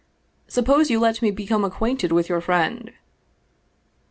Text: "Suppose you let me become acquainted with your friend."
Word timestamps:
"Suppose 0.47 0.89
you 0.89 0.99
let 0.99 1.21
me 1.21 1.29
become 1.29 1.63
acquainted 1.63 2.11
with 2.11 2.27
your 2.27 2.41
friend." 2.41 2.91